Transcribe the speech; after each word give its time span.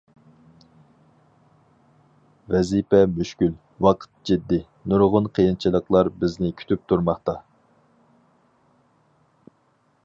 ۋەزىپە 2.55 3.01
مۈشكۈل، 3.17 3.51
ۋاقىت 3.87 4.11
جىددىي، 4.31 4.65
نۇرغۇن 4.93 5.29
قىيىنچىلىقلار 5.39 6.11
بىزنى 6.23 6.51
كۈتۈپ 6.63 6.89
تۇرماقتا. 6.93 7.39